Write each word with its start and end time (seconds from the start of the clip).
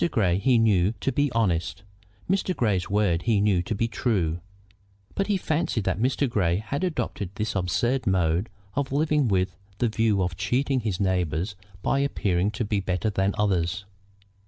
Grey 0.09 0.39
he 0.39 0.57
knew 0.57 0.93
to 0.99 1.11
be 1.11 1.31
honest; 1.33 1.83
Mr. 2.27 2.55
Grey's 2.55 2.89
word 2.89 3.21
he 3.21 3.39
knew 3.39 3.61
to 3.61 3.75
be 3.75 3.87
true; 3.87 4.39
but 5.13 5.27
he 5.27 5.37
fancied 5.37 5.83
that 5.83 5.99
Mr. 5.99 6.27
Grey 6.27 6.55
had 6.57 6.83
adopted 6.83 7.29
this 7.35 7.53
absurd 7.55 8.07
mode 8.07 8.49
of 8.73 8.91
living 8.91 9.27
with 9.27 9.55
the 9.77 9.89
view 9.89 10.23
of 10.23 10.35
cheating 10.35 10.79
his 10.79 10.99
neighbors 10.99 11.55
by 11.83 11.99
appearing 11.99 12.49
to 12.49 12.65
be 12.65 12.79
better 12.79 13.11
than 13.11 13.35
others. 13.37 13.85